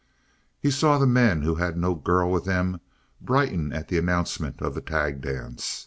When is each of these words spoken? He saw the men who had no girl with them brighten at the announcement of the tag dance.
He 0.59 0.71
saw 0.71 0.97
the 0.97 1.05
men 1.05 1.43
who 1.43 1.53
had 1.57 1.77
no 1.77 1.93
girl 1.93 2.31
with 2.31 2.45
them 2.45 2.81
brighten 3.21 3.71
at 3.71 3.87
the 3.87 3.99
announcement 3.99 4.59
of 4.59 4.73
the 4.73 4.81
tag 4.81 5.21
dance. 5.21 5.79